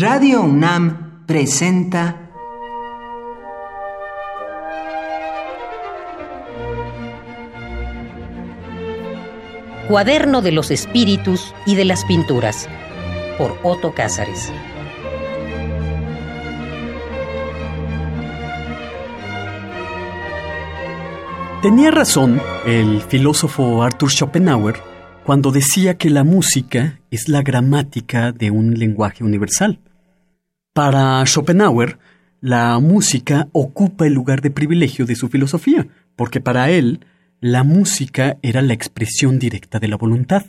Radio 0.00 0.40
UNAM 0.40 1.26
presenta 1.26 2.30
Cuaderno 9.88 10.40
de 10.40 10.52
los 10.52 10.70
Espíritus 10.70 11.54
y 11.66 11.74
de 11.74 11.84
las 11.84 12.06
Pinturas 12.06 12.66
por 13.36 13.58
Otto 13.62 13.92
Cázares. 13.92 14.50
Tenía 21.60 21.90
razón 21.90 22.40
el 22.64 23.02
filósofo 23.02 23.82
Arthur 23.82 24.10
Schopenhauer 24.10 24.76
cuando 25.26 25.52
decía 25.52 25.98
que 25.98 26.08
la 26.08 26.24
música 26.24 27.00
es 27.10 27.28
la 27.28 27.42
gramática 27.42 28.32
de 28.32 28.50
un 28.50 28.78
lenguaje 28.78 29.24
universal. 29.24 29.78
Para 30.72 31.24
Schopenhauer, 31.26 31.98
la 32.40 32.78
música 32.78 33.48
ocupa 33.52 34.06
el 34.06 34.14
lugar 34.14 34.40
de 34.40 34.52
privilegio 34.52 35.04
de 35.04 35.16
su 35.16 35.28
filosofía, 35.28 35.88
porque 36.14 36.40
para 36.40 36.70
él 36.70 37.00
la 37.40 37.64
música 37.64 38.38
era 38.42 38.62
la 38.62 38.72
expresión 38.72 39.40
directa 39.40 39.80
de 39.80 39.88
la 39.88 39.96
voluntad. 39.96 40.46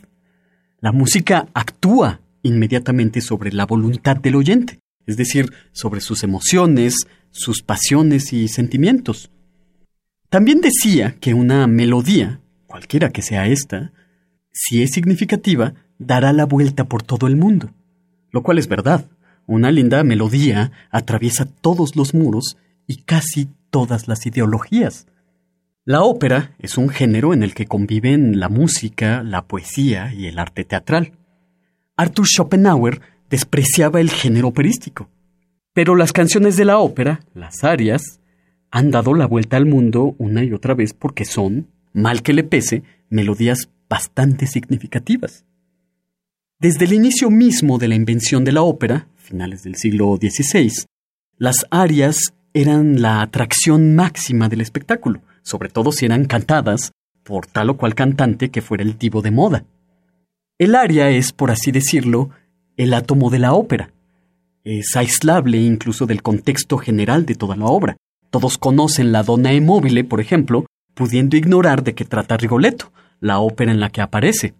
La 0.80 0.92
música 0.92 1.48
actúa 1.54 2.20
inmediatamente 2.42 3.20
sobre 3.20 3.52
la 3.52 3.66
voluntad 3.66 4.16
del 4.16 4.36
oyente, 4.36 4.78
es 5.06 5.16
decir, 5.16 5.52
sobre 5.72 6.00
sus 6.00 6.22
emociones, 6.22 7.08
sus 7.32 7.62
pasiones 7.62 8.32
y 8.32 8.46
sentimientos. 8.46 9.30
También 10.28 10.60
decía 10.60 11.16
que 11.18 11.34
una 11.34 11.66
melodía, 11.66 12.40
cualquiera 12.68 13.10
que 13.10 13.22
sea 13.22 13.48
esta, 13.48 13.92
si 14.52 14.82
es 14.82 14.92
significativa, 14.92 15.74
dará 15.98 16.32
la 16.32 16.46
vuelta 16.46 16.84
por 16.84 17.02
todo 17.02 17.26
el 17.26 17.36
mundo. 17.36 17.72
Lo 18.30 18.42
cual 18.42 18.58
es 18.58 18.68
verdad. 18.68 19.04
Una 19.46 19.70
linda 19.70 20.04
melodía 20.04 20.72
atraviesa 20.90 21.46
todos 21.46 21.96
los 21.96 22.14
muros 22.14 22.56
y 22.86 23.02
casi 23.02 23.48
todas 23.70 24.08
las 24.08 24.26
ideologías. 24.26 25.06
La 25.84 26.02
ópera 26.02 26.54
es 26.60 26.78
un 26.78 26.88
género 26.88 27.34
en 27.34 27.42
el 27.42 27.54
que 27.54 27.66
conviven 27.66 28.38
la 28.38 28.48
música, 28.48 29.22
la 29.24 29.46
poesía 29.46 30.14
y 30.14 30.26
el 30.26 30.38
arte 30.38 30.64
teatral. 30.64 31.12
Arthur 31.96 32.26
Schopenhauer 32.26 33.00
despreciaba 33.28 34.00
el 34.00 34.10
género 34.10 34.48
operístico. 34.48 35.08
Pero 35.72 35.96
las 35.96 36.12
canciones 36.12 36.56
de 36.56 36.66
la 36.66 36.78
ópera, 36.78 37.20
las 37.34 37.64
arias, 37.64 38.20
han 38.70 38.90
dado 38.90 39.14
la 39.14 39.26
vuelta 39.26 39.56
al 39.56 39.66
mundo 39.66 40.14
una 40.18 40.44
y 40.44 40.52
otra 40.52 40.74
vez 40.74 40.92
porque 40.92 41.24
son, 41.24 41.68
mal 41.92 42.22
que 42.22 42.32
le 42.32 42.44
pese, 42.44 42.82
melodías 43.08 43.68
bastante 43.88 44.46
significativas. 44.46 45.44
Desde 46.62 46.84
el 46.84 46.92
inicio 46.92 47.28
mismo 47.28 47.76
de 47.76 47.88
la 47.88 47.96
invención 47.96 48.44
de 48.44 48.52
la 48.52 48.62
ópera, 48.62 49.08
finales 49.16 49.64
del 49.64 49.74
siglo 49.74 50.16
XVI, 50.16 50.70
las 51.36 51.66
arias 51.70 52.34
eran 52.54 53.02
la 53.02 53.20
atracción 53.20 53.96
máxima 53.96 54.48
del 54.48 54.60
espectáculo, 54.60 55.22
sobre 55.42 55.70
todo 55.70 55.90
si 55.90 56.04
eran 56.04 56.24
cantadas 56.24 56.92
por 57.24 57.48
tal 57.48 57.70
o 57.70 57.76
cual 57.76 57.96
cantante 57.96 58.52
que 58.52 58.62
fuera 58.62 58.84
el 58.84 58.94
tipo 58.94 59.22
de 59.22 59.32
moda. 59.32 59.64
El 60.56 60.76
aria 60.76 61.10
es, 61.10 61.32
por 61.32 61.50
así 61.50 61.72
decirlo, 61.72 62.30
el 62.76 62.94
átomo 62.94 63.28
de 63.28 63.40
la 63.40 63.54
ópera. 63.54 63.90
Es 64.62 64.94
aislable 64.94 65.58
incluso 65.58 66.06
del 66.06 66.22
contexto 66.22 66.78
general 66.78 67.26
de 67.26 67.34
toda 67.34 67.56
la 67.56 67.66
obra. 67.66 67.96
Todos 68.30 68.56
conocen 68.56 69.10
la 69.10 69.24
Donna 69.24 69.52
e 69.52 69.60
Mobile, 69.60 70.04
por 70.04 70.20
ejemplo, 70.20 70.66
pudiendo 70.94 71.36
ignorar 71.36 71.82
de 71.82 71.96
qué 71.96 72.04
trata 72.04 72.36
Rigoletto, 72.36 72.92
la 73.18 73.40
ópera 73.40 73.72
en 73.72 73.80
la 73.80 73.90
que 73.90 74.00
aparece. 74.00 74.54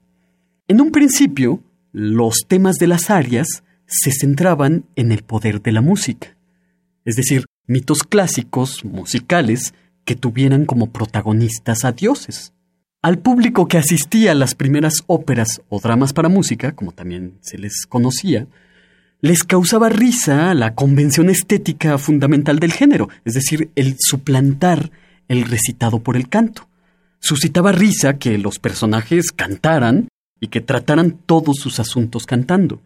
En 0.67 0.80
un 0.80 0.91
principio, 0.91 1.62
los 1.92 2.46
temas 2.48 2.76
de 2.76 2.86
las 2.86 3.10
arias 3.10 3.62
se 3.86 4.10
centraban 4.12 4.84
en 4.96 5.12
el 5.12 5.22
poder 5.22 5.62
de 5.62 5.72
la 5.72 5.80
música, 5.80 6.36
es 7.04 7.16
decir, 7.16 7.44
mitos 7.66 8.02
clásicos 8.02 8.84
musicales 8.84 9.74
que 10.04 10.16
tuvieran 10.16 10.64
como 10.66 10.90
protagonistas 10.90 11.84
a 11.84 11.92
dioses. 11.92 12.52
Al 13.02 13.18
público 13.18 13.68
que 13.68 13.78
asistía 13.78 14.33
a 14.33 14.34
las 14.34 14.55
primeras 14.55 15.02
óperas 15.06 15.61
o 15.68 15.80
dramas 15.80 16.12
para 16.12 16.28
música, 16.28 16.72
como 16.72 16.92
también 16.92 17.39
se 17.40 17.58
les 17.58 17.86
conocía, 17.86 18.46
les 19.20 19.44
causaba 19.44 19.88
risa 19.88 20.55
la 20.55 20.74
convención 20.74 21.28
estética 21.28 21.98
fundamental 21.98 22.58
del 22.58 22.72
género, 22.72 23.08
es 23.24 23.34
decir, 23.34 23.70
el 23.77 23.96
suplantar 23.98 24.90
el 25.28 25.44
recitado 25.44 26.00
por 26.00 26.17
el 26.17 26.28
canto 26.28 26.68
suscitaba 27.22 27.70
risa 27.72 28.18
que 28.18 28.36
los 28.36 28.58
personajes 28.58 29.30
cantaran 29.30 30.08
y 30.42 30.48
que 30.48 30.61
trataran 30.61 31.19
todos 31.25 31.57
sus 31.58 31.79
asuntos 31.79 32.27
cantando. 32.27 32.83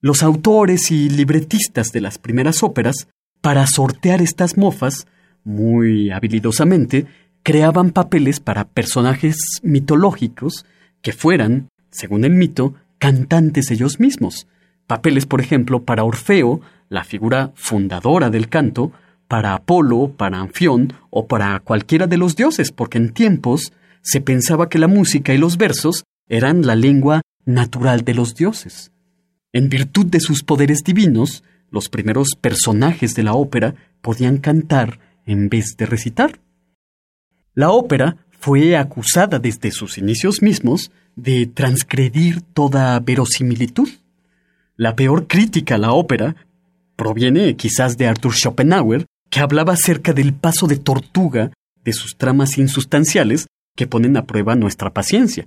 Los 0.00 0.22
autores 0.22 0.92
y 0.92 1.10
libretistas 1.10 1.90
de 1.90 2.00
las 2.00 2.18
primeras 2.18 2.62
óperas, 2.62 3.08
para 3.40 3.66
sortear 3.66 4.22
estas 4.22 4.56
mofas, 4.56 5.08
muy 5.42 6.12
habilidosamente, 6.12 7.06
creaban 7.42 7.90
papeles 7.90 8.38
para 8.38 8.68
personajes 8.68 9.36
mitológicos 9.64 10.64
que 11.02 11.12
fueran, 11.12 11.70
según 11.90 12.24
el 12.24 12.34
mito, 12.34 12.74
cantantes 12.98 13.72
ellos 13.72 13.98
mismos. 13.98 14.46
Papeles, 14.86 15.26
por 15.26 15.40
ejemplo, 15.40 15.82
para 15.82 16.04
Orfeo, 16.04 16.60
la 16.88 17.02
figura 17.02 17.50
fundadora 17.56 18.30
del 18.30 18.48
canto, 18.48 18.92
para 19.26 19.54
Apolo, 19.54 20.12
para 20.16 20.38
Anfión 20.38 20.92
o 21.10 21.26
para 21.26 21.58
cualquiera 21.58 22.06
de 22.06 22.16
los 22.16 22.36
dioses, 22.36 22.70
porque 22.70 22.98
en 22.98 23.12
tiempos 23.12 23.72
se 24.02 24.20
pensaba 24.20 24.68
que 24.68 24.78
la 24.78 24.86
música 24.86 25.34
y 25.34 25.38
los 25.38 25.56
versos 25.56 26.04
eran 26.30 26.64
la 26.64 26.76
lengua 26.76 27.20
natural 27.44 28.04
de 28.04 28.14
los 28.14 28.34
dioses. 28.34 28.92
En 29.52 29.68
virtud 29.68 30.06
de 30.06 30.20
sus 30.20 30.42
poderes 30.42 30.84
divinos, 30.84 31.42
los 31.70 31.88
primeros 31.88 32.28
personajes 32.40 33.14
de 33.14 33.24
la 33.24 33.34
ópera 33.34 33.74
podían 34.00 34.38
cantar 34.38 35.00
en 35.26 35.48
vez 35.48 35.76
de 35.76 35.86
recitar. 35.86 36.40
La 37.54 37.70
ópera 37.70 38.16
fue 38.30 38.76
acusada 38.76 39.38
desde 39.38 39.72
sus 39.72 39.98
inicios 39.98 40.40
mismos 40.40 40.92
de 41.16 41.46
transgredir 41.46 42.40
toda 42.40 42.98
verosimilitud. 43.00 43.88
La 44.76 44.96
peor 44.96 45.26
crítica 45.26 45.74
a 45.74 45.78
la 45.78 45.92
ópera 45.92 46.36
proviene 46.96 47.56
quizás 47.56 47.98
de 47.98 48.06
Arthur 48.06 48.34
Schopenhauer, 48.34 49.06
que 49.30 49.40
hablaba 49.40 49.72
acerca 49.72 50.12
del 50.12 50.32
paso 50.32 50.66
de 50.68 50.76
tortuga 50.76 51.52
de 51.84 51.92
sus 51.92 52.16
tramas 52.16 52.56
insustanciales 52.56 53.48
que 53.76 53.86
ponen 53.86 54.16
a 54.16 54.26
prueba 54.26 54.54
nuestra 54.54 54.92
paciencia. 54.92 55.46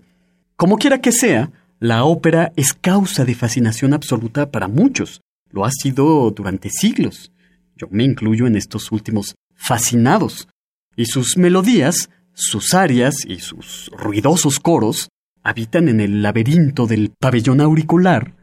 Como 0.63 0.77
quiera 0.77 1.01
que 1.01 1.11
sea, 1.11 1.51
la 1.81 2.05
ópera 2.05 2.53
es 2.55 2.71
causa 2.71 3.25
de 3.25 3.35
fascinación 3.35 3.93
absoluta 3.93 4.49
para 4.49 4.69
muchos. 4.69 5.19
Lo 5.51 5.65
ha 5.65 5.71
sido 5.71 6.31
durante 6.31 6.69
siglos. 6.69 7.33
Yo 7.75 7.87
me 7.91 8.05
incluyo 8.05 8.47
en 8.47 8.55
estos 8.55 8.89
últimos 8.93 9.35
fascinados. 9.55 10.47
Y 10.95 11.07
sus 11.07 11.35
melodías, 11.35 12.09
sus 12.31 12.73
arias 12.73 13.25
y 13.27 13.39
sus 13.39 13.91
ruidosos 13.97 14.61
coros 14.61 15.09
habitan 15.43 15.89
en 15.89 15.99
el 15.99 16.21
laberinto 16.21 16.87
del 16.87 17.11
pabellón 17.19 17.59
auricular 17.59 18.33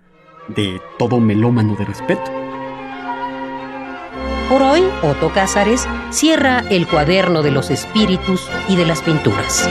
de 0.55 0.79
todo 0.99 1.21
melómano 1.21 1.75
de 1.75 1.87
respeto. 1.87 2.31
Por 4.51 4.61
hoy, 4.61 4.83
Otto 5.03 5.33
Cázares 5.33 5.89
cierra 6.11 6.67
el 6.69 6.87
cuaderno 6.87 7.41
de 7.41 7.51
los 7.51 7.71
espíritus 7.71 8.47
y 8.69 8.77
de 8.77 8.85
las 8.85 9.01
pinturas. 9.01 9.71